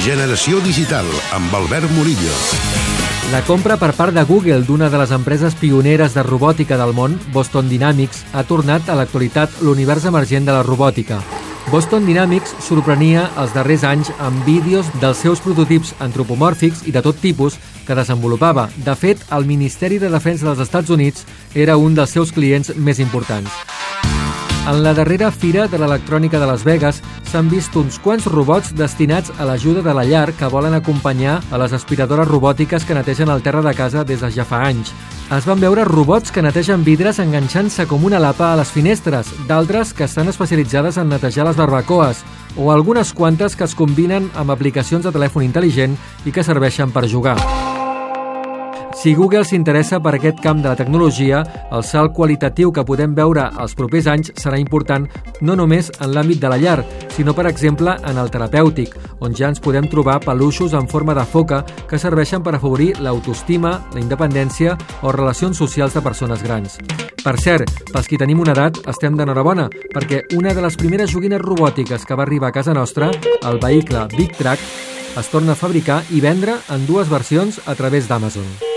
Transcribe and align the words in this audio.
Generació 0.00 0.62
Digital, 0.64 1.04
amb 1.36 1.52
Albert 1.52 1.90
Murillo. 1.92 2.32
La 3.34 3.42
compra 3.44 3.76
per 3.76 3.90
part 3.92 4.14
de 4.16 4.22
Google 4.24 4.62
d'una 4.64 4.88
de 4.88 4.96
les 4.96 5.10
empreses 5.12 5.52
pioneres 5.60 6.14
de 6.16 6.22
robòtica 6.24 6.78
del 6.80 6.94
món, 6.96 7.18
Boston 7.34 7.68
Dynamics, 7.68 8.22
ha 8.32 8.46
tornat 8.48 8.88
a 8.88 8.96
l'actualitat 8.96 9.60
l'univers 9.60 10.06
emergent 10.08 10.48
de 10.48 10.54
la 10.56 10.62
robòtica. 10.64 11.20
Boston 11.68 12.08
Dynamics 12.08 12.54
sorprenia 12.64 13.26
els 13.36 13.52
darrers 13.52 13.84
anys 13.84 14.08
amb 14.16 14.40
vídeos 14.48 14.88
dels 15.02 15.20
seus 15.20 15.44
prototips 15.44 15.92
antropomòrfics 16.00 16.86
i 16.88 16.96
de 16.96 17.04
tot 17.04 17.20
tipus 17.20 17.58
que 17.84 17.98
desenvolupava. 17.98 18.70
De 18.80 18.96
fet, 18.96 19.20
el 19.36 19.44
Ministeri 19.44 20.00
de 20.00 20.08
Defensa 20.08 20.48
dels 20.48 20.64
Estats 20.64 20.88
Units 20.88 21.28
era 21.52 21.76
un 21.76 21.92
dels 21.94 22.16
seus 22.16 22.32
clients 22.32 22.72
més 22.74 23.04
importants. 23.04 23.52
En 24.68 24.82
la 24.84 24.92
darrera 24.92 25.30
fira 25.32 25.66
de 25.68 25.78
l'electrònica 25.80 26.38
de 26.38 26.46
Las 26.46 26.62
Vegas 26.68 27.00
s'han 27.30 27.48
vist 27.48 27.74
uns 27.80 27.96
quants 27.98 28.26
robots 28.28 28.74
destinats 28.76 29.32
a 29.40 29.46
l'ajuda 29.48 29.80
de 29.82 29.94
la 29.96 30.04
llar 30.04 30.34
que 30.36 30.50
volen 30.52 30.76
acompanyar 30.76 31.38
a 31.50 31.58
les 31.58 31.72
aspiradores 31.72 32.28
robòtiques 32.28 32.84
que 32.84 32.94
netegen 32.94 33.32
el 33.32 33.40
terra 33.42 33.62
de 33.64 33.72
casa 33.74 34.04
des 34.04 34.20
de 34.20 34.30
ja 34.30 34.44
fa 34.44 34.60
anys. 34.68 34.92
Es 35.32 35.46
van 35.46 35.62
veure 35.62 35.86
robots 35.88 36.30
que 36.30 36.42
netegen 36.42 36.84
vidres 36.84 37.18
enganxant-se 37.22 37.86
com 37.86 38.04
una 38.04 38.20
lapa 38.20 38.52
a 38.52 38.58
les 38.60 38.70
finestres, 38.70 39.32
d'altres 39.48 39.94
que 39.94 40.04
estan 40.04 40.28
especialitzades 40.28 40.98
en 40.98 41.08
netejar 41.08 41.48
les 41.48 41.56
barbacoes, 41.56 42.22
o 42.56 42.70
algunes 42.70 43.14
quantes 43.14 43.56
que 43.56 43.64
es 43.64 43.74
combinen 43.74 44.30
amb 44.34 44.50
aplicacions 44.50 45.06
de 45.06 45.14
telèfon 45.14 45.46
intel·ligent 45.46 45.96
i 46.26 46.34
que 46.34 46.44
serveixen 46.44 46.92
per 46.92 47.08
jugar. 47.08 47.38
Si 49.00 49.14
Google 49.14 49.46
s'interessa 49.48 49.96
per 50.04 50.10
aquest 50.18 50.42
camp 50.44 50.58
de 50.60 50.68
la 50.68 50.76
tecnologia, 50.76 51.38
el 51.72 51.80
salt 51.88 52.12
qualitatiu 52.12 52.68
que 52.68 52.82
podem 52.84 53.14
veure 53.16 53.46
els 53.62 53.72
propers 53.72 54.04
anys 54.12 54.28
serà 54.36 54.58
important 54.60 55.06
no 55.40 55.54
només 55.56 55.88
en 56.04 56.12
l'àmbit 56.12 56.42
de 56.42 56.50
la 56.52 56.58
llar, 56.60 56.82
sinó, 57.16 57.32
per 57.32 57.46
exemple, 57.48 57.94
en 57.96 58.20
el 58.20 58.28
terapèutic, 58.28 58.92
on 59.24 59.32
ja 59.32 59.48
ens 59.48 59.62
podem 59.64 59.88
trobar 59.88 60.18
peluixos 60.20 60.76
en 60.76 60.84
forma 60.84 61.16
de 61.16 61.24
foca 61.24 61.62
que 61.88 61.96
serveixen 61.96 62.44
per 62.44 62.58
afavorir 62.58 62.92
l'autoestima, 63.00 63.72
la 63.94 64.04
independència 64.04 64.76
o 65.00 65.16
relacions 65.16 65.56
socials 65.56 65.96
de 65.96 66.04
persones 66.04 66.44
grans. 66.44 66.76
Per 67.24 67.38
cert, 67.40 67.72
pels 67.88 68.04
qui 68.04 68.20
tenim 68.20 68.44
una 68.44 68.52
edat, 68.52 68.82
estem 68.84 69.16
d'enhorabona, 69.16 69.70
perquè 69.94 70.26
una 70.36 70.52
de 70.52 70.60
les 70.60 70.76
primeres 70.76 71.08
joguines 71.08 71.40
robòtiques 71.40 72.04
que 72.04 72.20
va 72.20 72.28
arribar 72.28 72.52
a 72.52 72.58
casa 72.60 72.76
nostra, 72.76 73.08
el 73.48 73.64
vehicle 73.64 74.08
Big 74.12 74.36
Track, 74.36 74.60
es 75.16 75.32
torna 75.32 75.56
a 75.56 75.62
fabricar 75.62 76.02
i 76.12 76.20
vendre 76.20 76.60
en 76.68 76.84
dues 76.84 77.08
versions 77.08 77.62
a 77.64 77.74
través 77.74 78.04
d'Amazon. 78.06 78.69